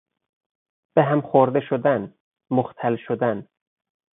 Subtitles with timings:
[0.95, 2.13] به هم خورده شدن،
[2.51, 3.47] مختل شدن